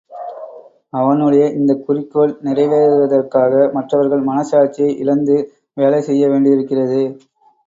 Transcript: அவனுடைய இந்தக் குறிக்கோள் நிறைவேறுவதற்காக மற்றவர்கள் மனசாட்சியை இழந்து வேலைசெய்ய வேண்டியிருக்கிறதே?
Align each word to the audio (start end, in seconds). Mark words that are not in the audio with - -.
அவனுடைய 0.93 1.43
இந்தக் 1.49 1.85
குறிக்கோள் 1.85 2.33
நிறைவேறுவதற்காக 2.43 3.71
மற்றவர்கள் 3.71 4.25
மனசாட்சியை 4.25 4.97
இழந்து 4.97 5.37
வேலைசெய்ய 5.77 6.27
வேண்டியிருக்கிறதே? 6.27 7.05